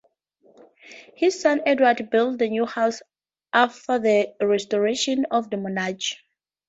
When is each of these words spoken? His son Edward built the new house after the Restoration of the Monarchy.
His 1.15 1.39
son 1.39 1.61
Edward 1.67 2.09
built 2.09 2.39
the 2.39 2.49
new 2.49 2.65
house 2.65 3.03
after 3.53 3.99
the 3.99 4.33
Restoration 4.41 5.27
of 5.29 5.51
the 5.51 5.57
Monarchy. 5.57 6.15